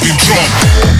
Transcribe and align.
be 0.00 0.08
drunk. 0.16 0.99